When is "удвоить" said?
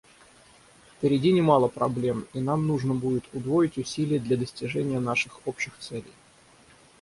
3.33-3.77